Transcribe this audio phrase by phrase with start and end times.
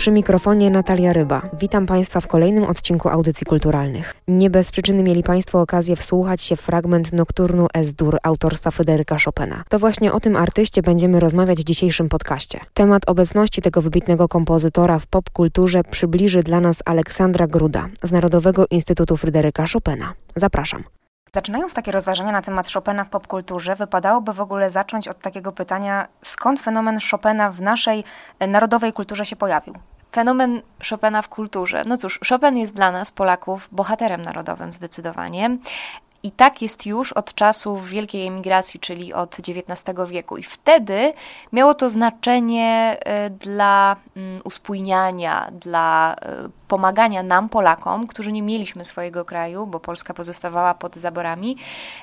[0.00, 1.42] Przy mikrofonie Natalia Ryba.
[1.52, 4.14] Witam Państwa w kolejnym odcinku Audycji Kulturalnych.
[4.28, 9.64] Nie bez przyczyny mieli Państwo okazję wsłuchać się w fragment Nocturnu S-dur autorstwa Fryderyka Chopina.
[9.68, 12.60] To właśnie o tym artyście będziemy rozmawiać w dzisiejszym podcaście.
[12.74, 19.16] Temat obecności tego wybitnego kompozytora w popkulturze przybliży dla nas Aleksandra Gruda z Narodowego Instytutu
[19.16, 20.12] Fryderyka Chopina.
[20.36, 20.84] Zapraszam.
[21.34, 26.08] Zaczynając takie rozważania na temat Chopina w popkulturze, wypadałoby w ogóle zacząć od takiego pytania,
[26.22, 28.04] skąd fenomen Chopina w naszej
[28.38, 29.74] e, narodowej kulturze się pojawił?
[30.12, 31.82] Fenomen Chopina w kulturze.
[31.86, 35.58] No cóż, Chopin jest dla nas, Polaków, bohaterem narodowym zdecydowanie.
[36.22, 40.36] I tak jest już od czasów wielkiej emigracji, czyli od XIX wieku.
[40.36, 41.12] I wtedy
[41.52, 48.84] miało to znaczenie e, dla mm, uspójniania, dla e, pomagania nam, Polakom, którzy nie mieliśmy
[48.84, 51.56] swojego kraju, bo Polska pozostawała pod zaborami,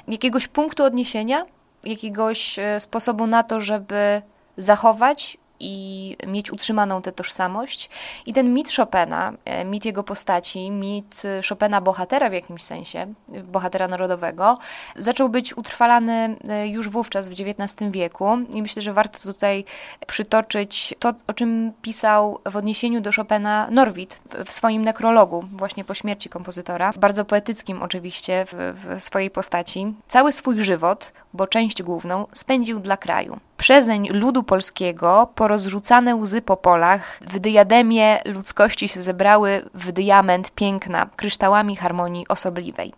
[0.07, 1.45] jakiegoś punktu odniesienia,
[1.83, 4.21] jakiegoś e, sposobu na to, żeby
[4.57, 7.89] zachować i mieć utrzymaną tę tożsamość.
[8.25, 13.13] I ten mit Chopina, e, mit jego postaci, mit Chopina bohatera w jakimś sensie,
[13.43, 14.57] bohatera narodowego,
[14.95, 18.37] zaczął być utrwalany e, już wówczas w XIX wieku.
[18.53, 19.65] I myślę, że warto tutaj
[20.07, 25.93] przytoczyć to, o czym pisał w odniesieniu do Chopina Norwid w swoim nekrologu, właśnie po
[25.93, 29.93] śmierci kompozytora, bardzo poetyckim oczywiście w, w swojej postaci.
[30.07, 33.39] Cały swój żywot, bo część główną, spędził dla kraju.
[33.57, 41.09] Przezeń ludu polskiego, porozrzucane łzy po polach, w diademie ludzkości się zebrały w diament piękna,
[41.15, 42.93] kryształami harmonii osobliwej.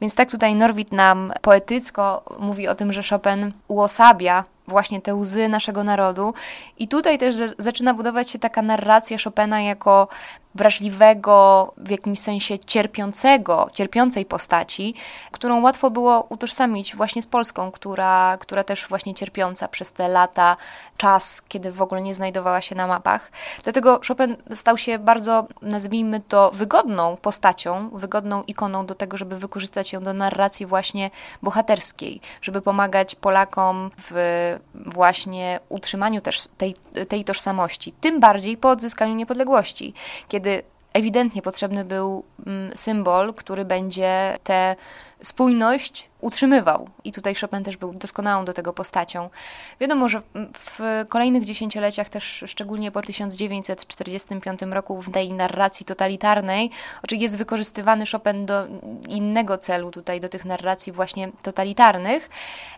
[0.00, 5.48] Więc tak tutaj Norwid nam poetycko mówi o tym, że Chopin uosabia właśnie te łzy
[5.48, 6.34] naszego narodu.
[6.78, 10.08] I tutaj też zaczyna budować się taka narracja Chopina jako
[10.54, 14.94] wrażliwego, w jakimś sensie cierpiącego, cierpiącej postaci,
[15.30, 20.56] którą łatwo było utożsamić właśnie z Polską, która, która też właśnie cierpiąca przez te lata,
[20.96, 23.32] czas, kiedy w ogóle nie znajdowała się na mapach.
[23.64, 29.92] Dlatego Chopin stał się bardzo, nazwijmy to, wygodną postacią, wygodną ikoną do tego, żeby wykorzystać
[29.92, 31.10] ją do narracji właśnie
[31.42, 36.74] bohaterskiej, żeby pomagać Polakom w właśnie utrzymaniu też tej,
[37.08, 37.92] tej tożsamości.
[37.92, 39.94] Tym bardziej po odzyskaniu niepodległości,
[40.28, 40.62] kiedy
[40.92, 44.76] ewidentnie potrzebny był mm, symbol, który będzie tę
[45.22, 46.88] spójność utrzymywał.
[47.04, 49.30] I tutaj Chopin też był doskonałą do tego postacią.
[49.80, 50.22] Wiadomo, że
[50.54, 56.70] w kolejnych dziesięcioleciach, też szczególnie po 1945 roku, w tej narracji totalitarnej,
[57.02, 58.66] oczywiście jest wykorzystywany Chopin do
[59.08, 62.28] innego celu, tutaj do tych narracji właśnie totalitarnych,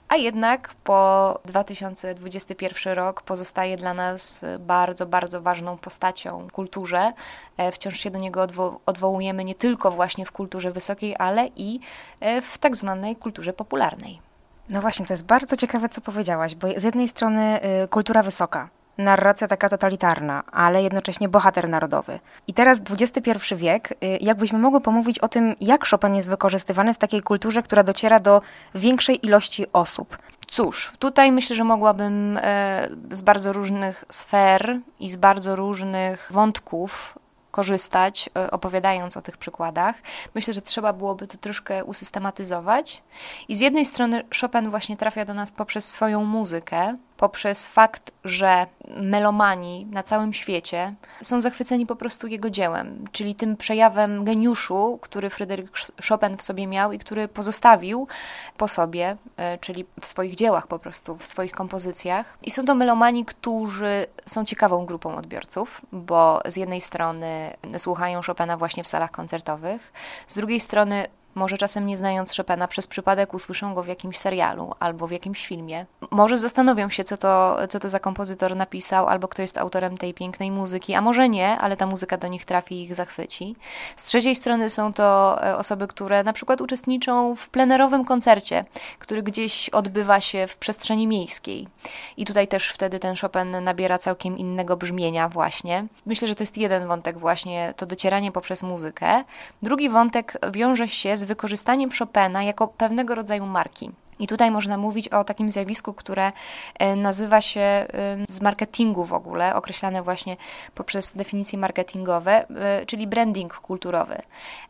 [0.08, 7.12] a jednak po 2021 rok pozostaje dla nas bardzo, bardzo ważną postacią w kulturze.
[7.56, 11.80] E, wciąż się do niego odwo odwołujemy nie tylko właśnie w kulturze wysokiej, ale i
[12.20, 14.20] e, w tak zwanej kulturze kulturze popularnej.
[14.68, 18.68] No właśnie, to jest bardzo ciekawe, co powiedziałaś, bo z jednej strony y, kultura wysoka,
[18.98, 22.20] narracja taka totalitarna, ale jednocześnie bohater narodowy.
[22.46, 26.98] I teraz XXI wiek, y, jakbyśmy mogły pomówić o tym, jak Chopin jest wykorzystywany w
[26.98, 28.42] takiej kulturze, która dociera do
[28.74, 30.18] większej ilości osób.
[30.46, 37.18] Cóż, tutaj myślę, że mogłabym e, z bardzo różnych sfer i z bardzo różnych wątków
[37.52, 40.02] korzystać, e, opowiadając o tych przykładach.
[40.34, 43.02] Myślę, że trzeba byłoby to troszkę usystematyzować.
[43.48, 48.66] I z jednej strony Chopin właśnie trafia do nas poprzez swoją muzykę, poprzez fakt, że
[48.96, 55.30] melomani na całym świecie są zachwyceni po prostu jego dziełem, czyli tym przejawem geniuszu, który
[55.30, 55.70] Fryderyk
[56.08, 58.08] Chopin w sobie miał i który pozostawił
[58.56, 62.38] po sobie, e, czyli w swoich dziełach po prostu, w swoich kompozycjach.
[62.42, 68.56] I są to melomani, którzy są ciekawą grupą odbiorców, bo z jednej strony słuchają Chopina
[68.56, 69.92] właśnie w salach koncertowych,
[70.26, 74.74] z drugiej strony może czasem nie znając Chopina, przez przypadek usłyszą go w jakimś serialu
[74.80, 75.86] albo w jakimś filmie.
[76.10, 80.14] Może zastanowią się, co to, co to za kompozytor napisał, albo kto jest autorem tej
[80.14, 83.56] pięknej muzyki, a może nie, ale ta muzyka do nich trafi i ich zachwyci.
[83.96, 88.64] Z trzeciej strony są to e, osoby, które na przykład uczestniczą w plenerowym koncercie,
[88.98, 91.68] który gdzieś odbywa się w przestrzeni miejskiej.
[92.16, 95.86] I tutaj też wtedy ten Chopin nabiera całkiem innego brzmienia właśnie.
[96.06, 99.24] Myślę, że to jest jeden wątek właśnie, to docieranie poprzez muzykę.
[99.62, 103.90] Drugi wątek wiąże się z z wykorzystaniem Chopina jako pewnego rodzaju marki.
[104.18, 106.32] I tutaj można mówić o takim zjawisku, które
[106.78, 107.86] e, nazywa się
[108.28, 110.36] z marketingu w ogóle, określane właśnie
[110.74, 114.22] poprzez definicje marketingowe, e, czyli branding kulturowy.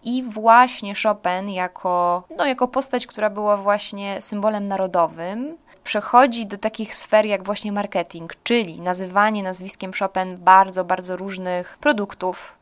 [0.02, 6.94] I właśnie Chopin jako, no, jako postać, która była właśnie symbolem narodowym, przechodzi do takich
[6.94, 12.58] sfer jak właśnie marketing, czyli nazywanie nazwiskiem Chopin bardzo, bardzo różnych produktów,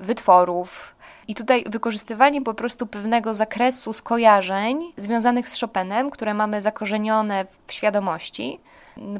[0.00, 0.94] wytworów.
[1.28, 7.72] I tutaj wykorzystywanie po prostu pewnego zakresu skojarzeń związanych z Chopinem, które mamy zakorzenione w
[7.72, 8.60] świadomości,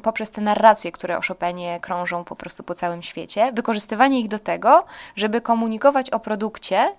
[0.03, 4.39] poprzez te narracje, które o Chopinie krążą po prostu po całym świecie, wykorzystywanie ich do
[4.39, 4.85] tego,
[5.17, 6.93] żeby komunikować o produkcie,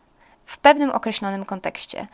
[0.46, 2.08] w pewnym określonym kontekście.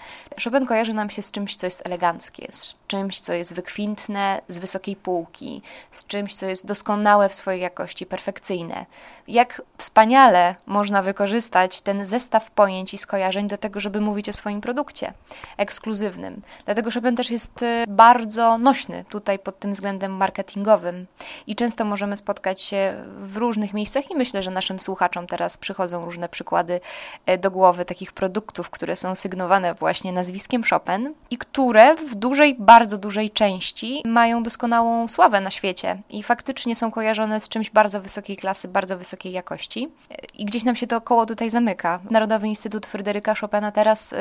[0.44, 4.58] Chopin kojarzy nam się z czymś, co jest eleganckie, z czymś, co jest wykwintne, z
[4.58, 5.62] wysokiej półki,
[5.92, 8.86] z czymś, co jest doskonałe w swojej jakości, perfekcyjne.
[9.28, 14.62] Jak wspaniale można wykorzystać ten zestaw pojęć i skojarzeń do tego, żeby mówić o swoim
[14.62, 15.14] produkcie
[15.58, 16.42] ekskluzywnym.
[16.66, 21.06] Dlatego Chopin też jest y, bardzo nośny tutaj pod tym względem marketingowym
[21.48, 26.06] i często możemy spotkać się w różnych miejscach i myślę, że naszym słuchaczom teraz przychodzą
[26.06, 26.82] różne przykłady
[27.30, 32.56] y, do głowy takich produktów, które są sygnowane właśnie nazwiskiem Chopin i które w dużej,
[32.60, 38.02] bardzo dużej części mają doskonałą sławę na świecie i faktycznie są kojarzone z czymś bardzo
[38.02, 39.90] wysokiej klasy, bardzo wysokiej jakości.
[40.34, 42.00] I gdzieś nam się to koło tutaj zamyka.
[42.10, 44.14] Narodowy Instytut Fryderyka Chopina teraz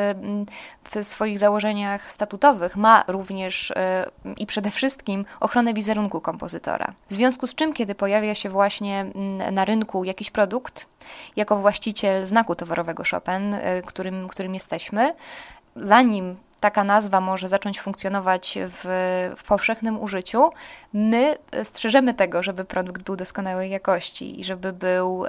[0.90, 3.72] w swoich założeniach statutowych ma również
[4.36, 6.94] i przede wszystkim ochronę wizerunku kompozytora.
[7.08, 9.06] W związku z czym, kiedy pojawia się właśnie
[9.52, 10.86] na rynku jakiś produkt,
[11.36, 13.56] jako właściciel znaku towarowego Chopin,
[13.88, 15.14] którym, którym jesteśmy,
[15.76, 18.84] zanim taka nazwa może zacząć funkcjonować w,
[19.36, 20.50] w, powszechnym użyciu,
[20.92, 25.26] my strzeżemy tego, żeby produkt był doskonałej jakości i żeby był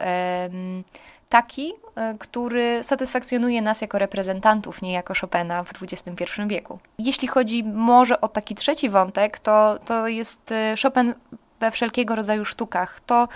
[1.30, 6.80] taki, e, który satysfakcjonuje nas jako reprezentantów, nie jako Chopina w XXI wieku.
[7.00, 11.14] Jeśli chodzi może o taki trzeci wątek, to, to jest e, Chopin
[11.60, 13.00] we wszelkiego rodzaju sztukach.
[13.00, 13.28] To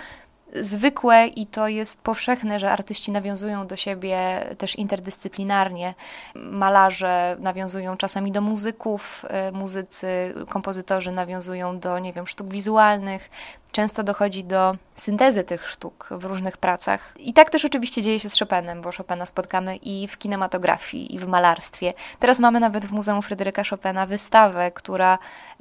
[0.60, 5.94] zwykłe i to jest powszechne, że artyści nawiązują do siebie też interdyscyplinarnie.
[6.34, 13.30] Malarze nawiązują czasami do muzyków, e, muzycy, kompozytorzy nawiązują do, nie wiem, sztuk wizualnych,
[13.74, 17.14] często dochodzi do syntezy tych sztuk w różnych pracach.
[17.18, 21.18] I tak też oczywiście dzieje się z Chopinem, bo Chopina spotkamy i w kinematografii, i
[21.18, 21.92] w malarstwie.
[22.18, 25.18] Teraz mamy nawet w Muzeum Fryderyka Chopina wystawę, która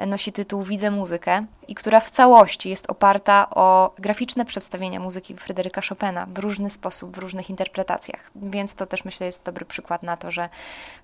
[0.07, 5.81] nosi tytuł Widzę muzykę i która w całości jest oparta o graficzne przedstawienia muzyki Fryderyka
[5.89, 8.31] Chopina w różny sposób, w różnych interpretacjach.
[8.36, 10.50] Więc to też myślę jest dobry przykład na to, że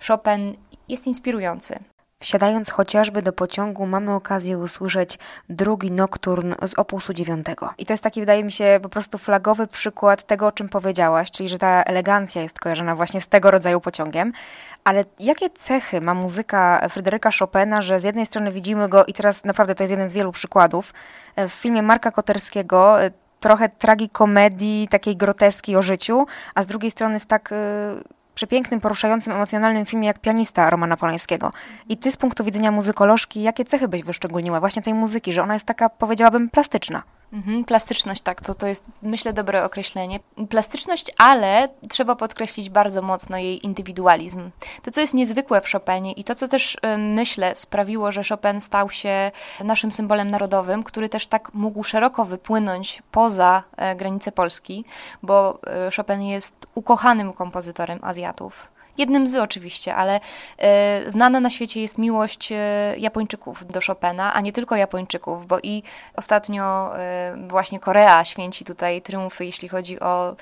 [0.07, 0.56] Chopin
[0.88, 1.79] jest inspirujący.
[2.24, 5.19] Wsiadając chociażby do pociągu, mamy okazję usłyszeć
[5.50, 7.74] drugi nokturn z opusu dziewiątego.
[7.77, 11.31] I to jest taki, wydaje mi się, po prostu flagowy przykład tego, o czym powiedziałaś,
[11.31, 14.33] czyli że ta elegancja jest kojarzona właśnie z tego rodzaju pociągiem.
[14.83, 19.45] Ale jakie cechy ma muzyka Fryderyka Chopina, że z jednej strony widzimy go, i teraz
[19.45, 20.94] naprawdę to jest jeden z wielu przykładów,
[21.38, 22.98] w filmie Marka Koterskiego,
[23.39, 26.25] trochę tragikomedii, takiej groteski o życiu,
[26.56, 27.56] a z drugiej strony w tak y,
[28.39, 31.51] przepięknym, poruszającym, emocjonalnym filmie jak Pianista Romana Polańskiego.
[31.89, 35.53] I ty z punktu widzenia muzykolożki, jakie cechy byś wyszczególniła właśnie tej muzyki, że ona
[35.53, 37.03] jest taka, powiedziałabym, plastyczna?
[37.34, 40.20] Mhm, plastyczność, tak, to, to jest myślę dobre określenie.
[40.50, 44.50] Plastyczność, ale trzeba podkreślić bardzo mocno jej indywidualizm.
[44.84, 48.90] To, co jest niezwykłe w Chopinie i to, co też myślę sprawiło, że Chopin stał
[48.90, 49.31] się
[49.64, 54.86] naszym symbolem narodowym, który też tak mógł szeroko wypłynąć poza e, granice Polski,
[55.24, 60.19] bo e, Chopin jest ukochanym kompozytorem Azjatów jednym z oczywiście, ale
[60.57, 62.56] e, znana na świecie jest miłość e,
[62.98, 65.83] Japończyków do Chopina, a nie tylko Japończyków, bo i
[66.16, 70.35] ostatnio e, właśnie Korea święci tutaj triumfy, jeśli chodzi o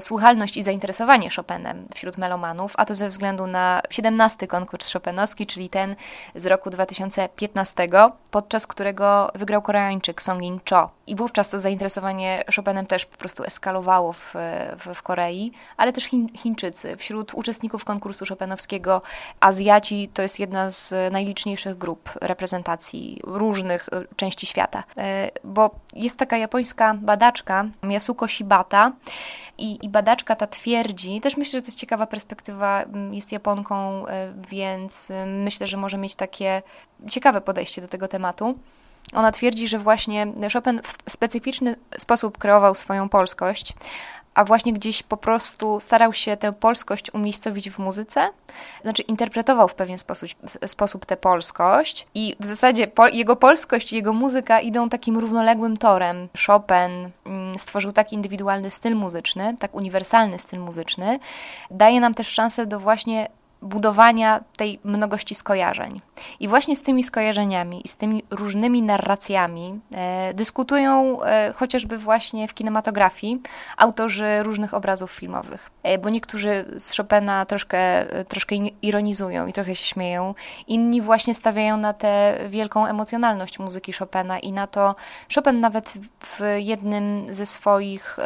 [0.00, 5.68] słuchalność i zainteresowanie Chopinem wśród melomanów, a to ze względu na 17 konkurs Chopinowski, czyli
[5.68, 5.96] ten
[6.34, 7.88] z roku 2015,
[8.30, 10.90] podczas którego wygrał Koreańczyk Songin Cho.
[11.06, 14.34] I wówczas to zainteresowanie Chopinem też po prostu eskalowało w,
[14.78, 16.96] w, w Korei, ale też Chiń, Chińczycy.
[16.96, 19.02] Wśród uczestników konkursu Chopinowskiego
[19.40, 24.84] Azjaci to jest jedna z najliczniejszych grup reprezentacji różnych e, części świata.
[24.96, 28.92] E, bo jest taka japońska badaczka Yasuko Shibata
[29.58, 34.06] i i, badaczka ta twierdzi, też myślę, że to jest ciekawa perspektywa, mm, jest Japonką,
[34.06, 36.62] e, więc e, myślę, że może mieć takie
[37.08, 38.58] ciekawe podejście do tego tematu.
[39.12, 43.74] Ona twierdzi, że właśnie Chopin w specyficzny sposób kreował swoją polskość,
[44.34, 48.30] a właśnie gdzieś po prostu starał się tę polskość umiejscowić w muzyce,
[48.82, 50.30] znaczy interpretował w pewien sposób,
[50.66, 55.76] sposób tę polskość i w zasadzie po, jego polskość i jego muzyka idą takim równoległym
[55.76, 56.28] torem.
[56.46, 61.18] Chopin mm, stworzył taki indywidualny styl muzyczny, tak uniwersalny styl muzyczny,
[61.70, 63.28] daje nam też szansę do właśnie
[63.62, 66.00] budowania tej mnogości skojarzeń.
[66.40, 72.48] I właśnie z tymi skojarzeniami i z tymi różnymi narracjami e, dyskutują e, chociażby właśnie
[72.48, 73.40] w kinematografii
[73.76, 75.70] autorzy różnych obrazów filmowych.
[75.82, 80.34] E, bo niektórzy z Chopina troszkę, e, troszkę ironizują i trochę się śmieją,
[80.66, 84.94] inni właśnie stawiają na tę wielką emocjonalność muzyki Chopina i na to
[85.34, 88.18] Chopin nawet w jednym ze swoich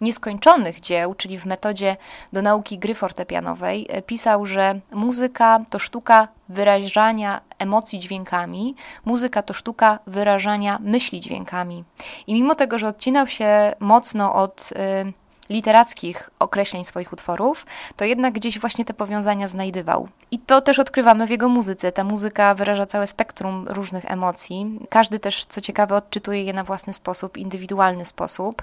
[0.00, 1.96] nieskończonych dzieł, czyli w metodzie
[2.32, 9.54] do nauki gry fortepianowej, e, pisał, że muzyka to sztuka wyrażania emocji dźwiękami, muzyka to
[9.54, 11.84] sztuka wyrażania myśli dźwiękami.
[12.26, 15.12] I mimo tego, że odcinał się mocno od y,
[15.50, 17.66] literackich określeń swoich utworów,
[17.96, 20.08] to jednak gdzieś właśnie te powiązania znajdywał.
[20.30, 21.92] I to też odkrywamy w jego muzyce.
[21.92, 24.78] Ta muzyka wyraża całe spektrum różnych emocji.
[24.90, 28.62] Każdy też, co ciekawe, odczytuje je na własny sposób, indywidualny sposób.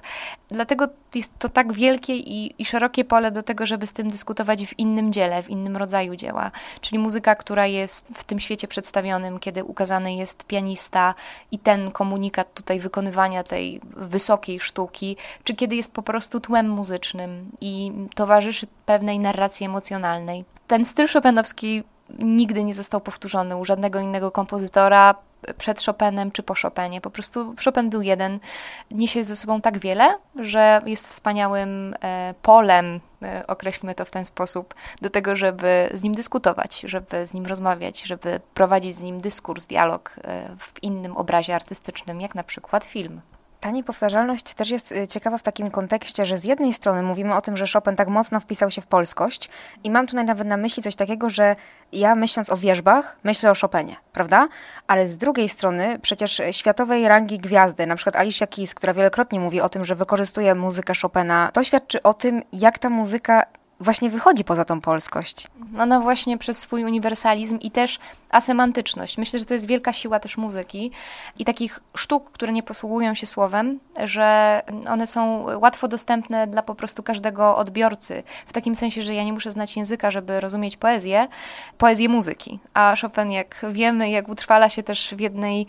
[0.49, 4.65] Dlatego jest to tak wielkie i, i szerokie pole do tego, żeby z tym dyskutować
[4.65, 6.51] w innym dziele, w innym rodzaju dzieła.
[6.81, 11.15] Czyli muzyka, która jest w tym świecie przedstawionym, kiedy ukazany jest pianista
[11.51, 17.51] i ten komunikat tutaj wykonywania tej wysokiej sztuki, czy kiedy jest po prostu tłem muzycznym
[17.61, 20.45] i towarzyszy pewnej narracji emocjonalnej.
[20.67, 21.83] Ten styl Chopinowski
[22.19, 25.15] nigdy nie został powtórzony u żadnego innego kompozytora
[25.57, 27.01] przed Chopinem czy po Chopinie.
[27.01, 28.39] Po prostu Chopin był jeden,
[28.91, 34.25] niesie ze sobą tak wiele, że jest wspaniałym e, polem, e, określmy to w ten
[34.25, 39.21] sposób, do tego, żeby z nim dyskutować, żeby z nim rozmawiać, żeby prowadzić z nim
[39.21, 43.21] dyskurs, dialog e, w innym obrazie artystycznym, jak na przykład film.
[43.59, 47.41] Ta niepowtarzalność też jest y, ciekawa w takim kontekście, że z jednej strony mówimy o
[47.41, 49.49] tym, że Chopin tak mocno wpisał się w polskość
[49.83, 51.55] i mam tutaj nawet na myśli coś takiego, że
[51.91, 54.47] ja myśląc o wierzbach, myślę o Chopinie, prawda?
[54.87, 59.61] Ale z drugiej strony przecież światowej rangi gwiazdy, na przykład Alicia Keys, która wielokrotnie mówi
[59.61, 63.43] o tym, że wykorzystuje muzykę Chopina, to świadczy o tym, jak ta muzyka
[63.79, 65.47] właśnie wychodzi poza tą polskość.
[65.79, 69.17] Ona właśnie przez swój uniwersalizm i też asemantyczność.
[69.17, 70.91] Myślę, że to jest wielka siła też muzyki
[71.39, 76.75] i takich sztuk, które nie posługują się słowem, że one są łatwo dostępne dla po
[76.75, 78.23] prostu każdego odbiorcy.
[78.47, 81.27] W takim sensie, że ja nie muszę znać języka, żeby rozumieć poezję,
[81.77, 82.59] poezję muzyki.
[82.73, 85.67] A Chopin, jak wiemy, jak utrwala się też w jednej,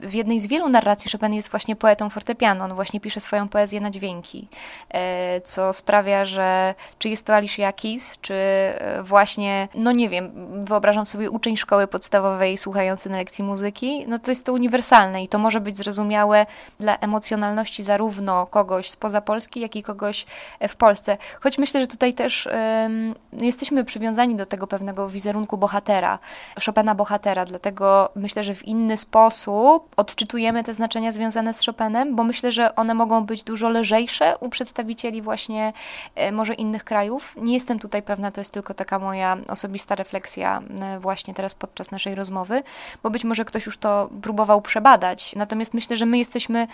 [0.00, 2.64] w jednej z wielu narracji, Chopin jest właśnie poetą fortepianu.
[2.64, 4.48] On właśnie pisze swoją poezję na dźwięki,
[4.90, 7.34] e, co sprawia, że czy jest to
[7.72, 10.30] Keys, czy e, właśnie, no nie wiem,
[10.66, 15.28] wyobrażam sobie uczeń szkoły podstawowej słuchający na lekcji muzyki, no to jest to uniwersalne i
[15.28, 16.46] to może być zrozumiałe
[16.80, 20.26] dla emocjonalności zarówno kogoś spoza Polski, jak i kogoś
[20.60, 21.18] e, w Polsce.
[21.40, 26.18] Choć myślę, że tutaj też um, jesteśmy przywiązani do tego pewnego wizerunku bohatera,
[26.66, 32.24] Chopina bohatera, dlatego myślę, że w inny sposób odczytujemy te znaczenia związane z Chopinem, bo
[32.24, 35.72] myślę, że one mogą być dużo lżejsze u przedstawicieli właśnie
[36.14, 37.31] e, może innych krajów.
[37.36, 41.90] Nie jestem tutaj pewna, to jest tylko taka moja osobista refleksja e, właśnie teraz podczas
[41.90, 42.62] naszej rozmowy,
[43.02, 45.34] bo być może ktoś już to próbował przebadać.
[45.36, 46.66] Natomiast myślę, że my jesteśmy,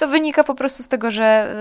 [0.00, 1.54] co wynika po prostu z tego, że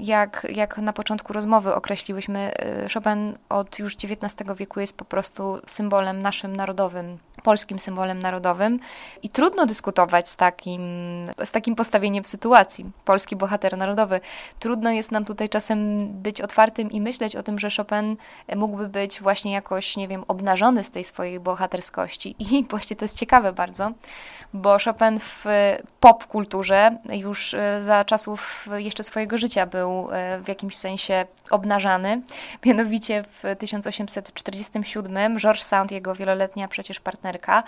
[0.00, 2.52] y, jak, jak na początku rozmowy określiłyśmy,
[2.84, 8.80] y, Chopin od już XIX wieku jest po prostu symbolem naszym narodowym, polskim symbolem narodowym
[9.22, 10.82] i trudno dyskutować z takim,
[11.44, 12.84] z takim postawieniem sytuacji.
[13.04, 14.20] Polski bohater narodowy.
[14.58, 18.16] Trudno jest nam tutaj czasem być otwartym i myśleć o tym, że Chopin
[18.56, 22.36] mógłby być właśnie jakoś, nie wiem, obnażony z tej swojej bohaterskości.
[22.38, 23.92] I właśnie to jest ciekawe bardzo,
[24.52, 25.44] bo Chopin w
[26.00, 32.22] pop kulturze już e, za czasów jeszcze swojego życia był e, w jakimś sensie obnażany.
[32.64, 37.62] Mianowicie w 1847 George Sand, jego wieloletnia przecież partnerka,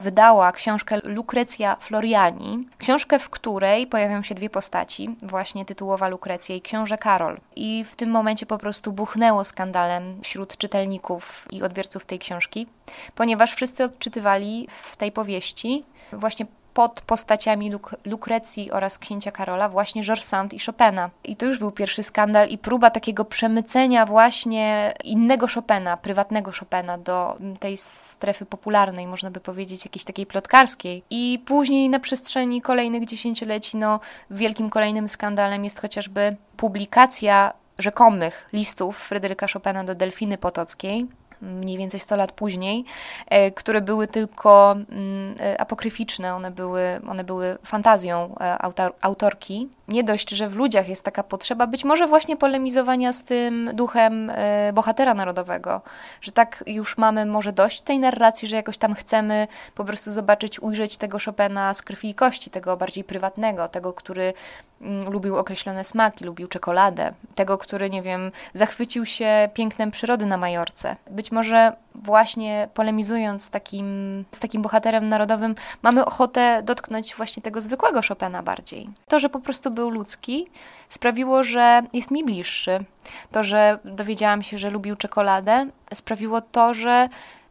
[0.00, 6.60] wydała książkę Lukrecja Floriani, książkę, w której pojawią się dwie postaci, właśnie tytułowa Lukrecja i
[6.60, 7.40] książę Karol.
[7.56, 12.66] I w tym momencie po prostu buchnęło skandalem wśród czytelników i odbiorców tej książki,
[13.14, 20.02] ponieważ wszyscy odczytywali w tej powieści właśnie pod postaciami Luk Lukrecji oraz księcia Karola właśnie
[20.02, 21.10] George Sand i Chopina.
[21.24, 26.98] I to już był pierwszy skandal i próba takiego przemycenia właśnie innego Chopina, prywatnego Chopina
[26.98, 31.02] do tej strefy popularnej, można by powiedzieć, jakiejś takiej plotkarskiej.
[31.10, 34.00] I później na przestrzeni kolejnych dziesięcioleci, no
[34.30, 41.06] wielkim kolejnym skandalem jest chociażby publikacja rzekomych listów Fryderyka Chopina do Delfiny Potockiej,
[41.42, 42.84] mniej więcej 100 lat później,
[43.26, 49.68] e, które były tylko mm, e, apokryficzne, one były, one były fantazją e, autor, autorki.
[49.88, 54.32] Nie dość, że w ludziach jest taka potrzeba, być może właśnie polemizowania z tym duchem
[54.72, 55.80] bohatera narodowego,
[56.20, 60.62] że tak już mamy może dość tej narracji, że jakoś tam chcemy po prostu zobaczyć,
[60.62, 64.32] ujrzeć tego Chopina z krwi i kości, tego bardziej prywatnego, tego, który
[64.80, 70.36] mm, lubił określone smaki, lubił czekoladę, tego, który, nie wiem, zachwycił się pięknem przyrody na
[70.36, 70.96] Majorce.
[71.10, 77.42] Być być może właśnie polemizując z takim, z takim bohaterem narodowym, mamy ochotę dotknąć właśnie
[77.42, 78.88] tego zwykłego Chopina bardziej.
[79.08, 80.46] To, że po prostu był ludzki,
[80.88, 82.84] sprawiło, że jest mi bliższy.
[83.32, 87.08] To, że dowiedziałam się, że lubił czekoladę, sprawiło to, że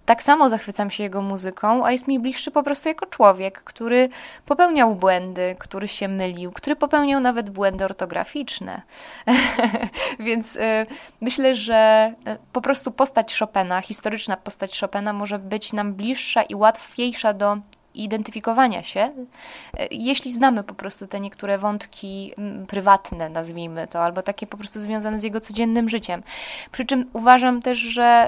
[0.10, 4.10] tak samo zachwycam się jego muzyką, a jest mi bliższy po prostu jako człowiek, który
[4.46, 8.82] popełniał błędy, który się mylił, który popełniał nawet błędy ortograficzne.
[10.20, 10.60] Więc y,
[11.22, 16.56] myślę, że y, po prostu postać Chopina, historyczna postać Chopina może być nam bliższa i
[16.56, 17.58] łatwiejsza do
[17.94, 19.12] identyfikowania się,
[19.80, 22.34] y, jeśli znamy po prostu te niektóre wątki
[22.68, 26.24] prywatne, nazwijmy to, albo takie po prostu związane z jego codziennym życiem.
[26.72, 28.28] Przy czym uważam też, że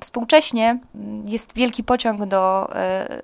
[0.00, 0.78] Współcześnie
[1.24, 3.20] jest wielki pociąg do e,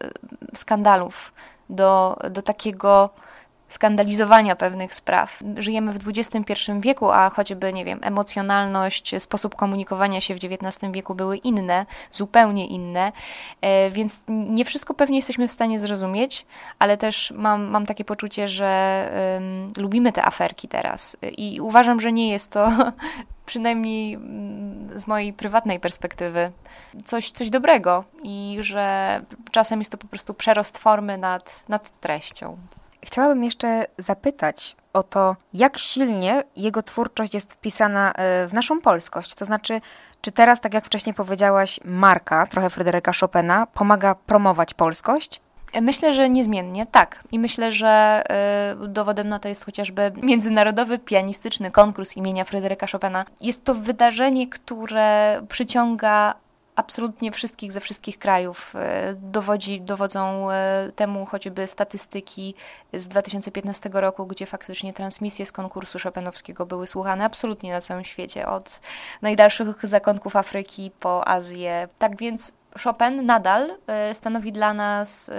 [0.54, 1.32] skandalów,
[1.70, 3.10] do, do takiego
[3.70, 5.38] skandalizowania pewnych spraw.
[5.56, 11.14] Żyjemy w XXI wieku, a choćby, nie wiem, emocjonalność, sposób komunikowania się w XIX wieku
[11.14, 13.12] były inne, zupełnie inne,
[13.60, 16.46] e, więc nie wszystko pewnie jesteśmy w stanie zrozumieć,
[16.78, 22.12] ale też mam, mam takie poczucie, że um, lubimy te aferki teraz i uważam, że
[22.12, 22.68] nie jest to
[23.46, 26.52] przynajmniej mm, z mojej prywatnej perspektywy,
[27.04, 32.56] coś, coś dobrego i że czasem jest to po prostu przerost formy nad, nad treścią.
[33.04, 39.34] Chciałabym jeszcze zapytać o to, jak silnie jego twórczość jest wpisana e, w naszą polskość.
[39.34, 39.80] To znaczy,
[40.20, 45.40] czy teraz, tak jak wcześniej powiedziałaś, marka, trochę Fryderyka Chopina, pomaga promować polskość?
[45.82, 47.24] Myślę, że niezmiennie, tak.
[47.32, 48.22] I myślę, że
[48.84, 53.24] y, dowodem na to jest chociażby Międzynarodowy Pianistyczny Konkurs imienia Fryderyka Chopina.
[53.40, 56.34] Jest to wydarzenie, które przyciąga
[56.80, 58.74] absolutnie wszystkich ze wszystkich krajów.
[58.74, 58.78] Y,
[59.14, 60.54] dowodzi, dowodzą y,
[60.92, 62.54] temu choćby statystyki
[62.92, 68.48] z 2015 roku, gdzie faktycznie transmisje z konkursu Chopinowskiego były słuchane absolutnie na całym świecie,
[68.48, 68.80] od
[69.22, 71.88] najdalszych zakątków Afryki po Azję.
[71.98, 72.52] Tak więc
[72.84, 75.32] Chopin nadal e, stanowi dla nas e,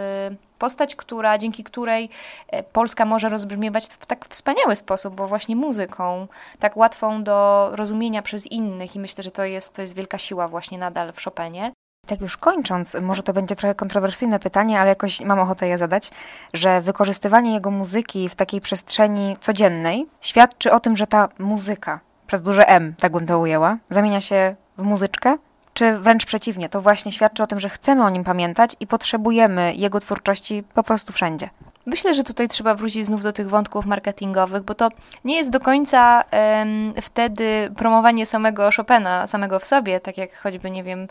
[0.59, 2.09] postać, która, dzięki której
[2.47, 6.27] e, Polska może rozbrzmiewać w tak wspaniały sposób, bo właśnie muzyką,
[6.59, 10.47] tak łatwą do rozumienia przez innych i myślę, że to jest, to jest wielka siła
[10.47, 11.71] właśnie nadal w Chopinie.
[12.07, 16.11] Tak już kończąc, może to będzie trochę kontrowersyjne pytanie, ale jakoś mam ochotę je zadać,
[16.53, 22.41] że wykorzystywanie jego muzyki w takiej przestrzeni codziennej świadczy o tym, że ta muzyka, przez
[22.41, 25.37] duże M, tak bym to ujęła, zamienia się w muzyczkę,
[25.81, 29.73] czy wręcz przeciwnie, to właśnie świadczy o tym, że chcemy o nim pamiętać i potrzebujemy
[29.75, 31.49] jego twórczości po prostu wszędzie.
[31.85, 34.89] Myślę, że tutaj trzeba wrócić znów do tych wątków marketingowych, bo to
[35.25, 40.71] nie jest do końca um, wtedy promowanie samego Chopina, samego w sobie, tak jak choćby,
[40.71, 41.07] nie wiem,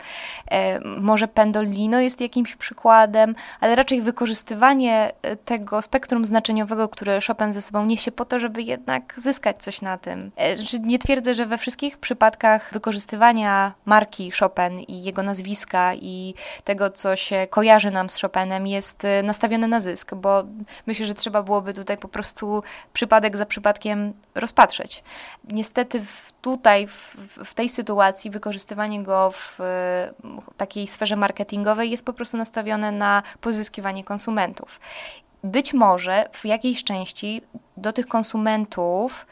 [0.51, 7.53] um, może Pendolino jest jakimś przykładem, ale raczej wykorzystywanie e, tego spektrum znaczeniowego, które Chopin
[7.53, 10.31] ze sobą niesie po to, żeby jednak zyskać coś na tym.
[10.35, 16.89] E, nie twierdzę, że we wszystkich przypadkach wykorzystywania marki Chopin i jego nazwiska i tego,
[16.89, 20.43] co się kojarzy nam z Chopinem jest e, nastawione na zysk, bo
[20.87, 25.03] myślę, że trzeba byłoby tutaj po prostu przypadek za przypadkiem rozpatrzeć.
[25.43, 32.05] Niestety w, tutaj, w, w tej sytuacji, wykorzystywanie go w, w takiej sferze marketingowej jest
[32.05, 34.79] po prostu nastawione na pozyskiwanie konsumentów.
[35.43, 37.41] Być może w jakiejś części
[37.77, 39.25] do tych konsumentów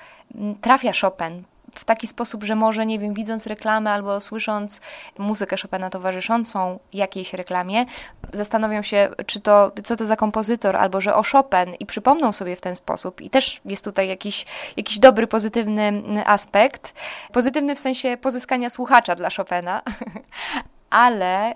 [0.62, 1.44] trafia Chopin
[1.75, 4.82] w taki sposób, że może, nie wiem, widząc reklamę albo słysząc
[5.17, 7.86] muzykę Chopina towarzyszącą jakiejś reklamie,
[8.34, 12.55] zastanowią się, czy to, co to za kompozytor, albo że o Chopin i przypomną sobie
[12.55, 13.21] w ten sposób.
[13.21, 14.45] I też jest tutaj jakiś,
[14.77, 16.93] jakiś dobry, pozytywny aspekt.
[17.32, 19.82] Pozytywny w sensie pozyskania słuchacza dla Chopina,
[20.89, 21.56] ale y,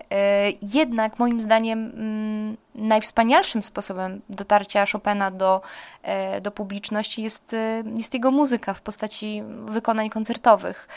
[0.62, 1.88] jednak moim zdaniem
[2.76, 5.62] y, najwspanialszym sposobem dotarcia Chopina do,
[6.38, 7.56] y, do publiczności jest,
[7.98, 10.88] jest jego muzyka w postaci wykonań koncertowych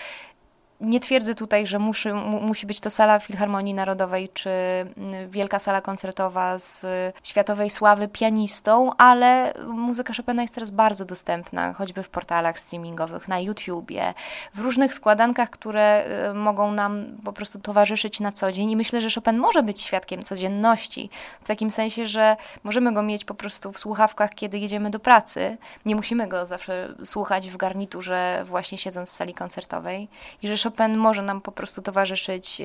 [0.80, 6.58] nie twierdzę tutaj, że musi, być to sala Filharmonii Narodowej czy mm, wielka sala koncertowa
[6.58, 6.86] z
[7.22, 13.40] światowej sławy pianistą, ale muzyka Chopina jest teraz bardzo dostępna, choćby w portalach streamingowych, na
[13.40, 14.14] YouTubie,
[14.54, 18.70] w różnych składankach, które y, mogą nam po prostu towarzyszyć na co dzień.
[18.70, 21.10] I myślę, że Chopin może być świadkiem codzienności,
[21.44, 25.56] w takim sensie, że możemy go mieć po prostu w słuchawkach, kiedy jedziemy do pracy,
[25.86, 30.08] nie musimy go zawsze słuchać w garniturze właśnie siedząc w sali koncertowej.
[30.42, 32.64] I że Chopin może nam po prostu towarzyszyć y,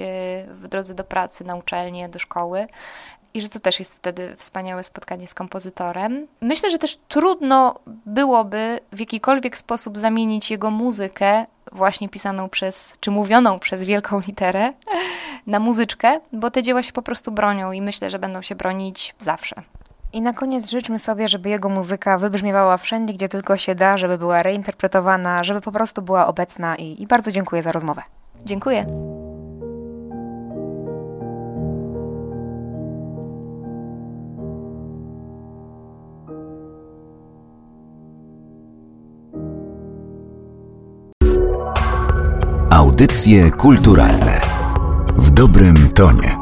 [0.53, 2.67] w drodze do pracy, na uczelnię, do szkoły
[3.33, 6.27] i że to też jest wtedy wspaniałe spotkanie z kompozytorem.
[6.41, 13.11] Myślę, że też trudno byłoby w jakikolwiek sposób zamienić jego muzykę, właśnie pisaną przez, czy
[13.11, 14.73] mówioną przez wielką literę,
[15.47, 19.15] na muzyczkę, bo te dzieła się po prostu bronią i myślę, że będą się bronić
[19.19, 19.55] zawsze.
[20.13, 24.17] I na koniec życzmy sobie, żeby jego muzyka wybrzmiewała wszędzie, gdzie tylko się da, żeby
[24.17, 28.01] była reinterpretowana, żeby po prostu była obecna i, i bardzo dziękuję za rozmowę.
[28.45, 28.85] Dziękuję.
[42.69, 44.41] Audycje kulturalne
[45.17, 46.40] w dobrym tonie.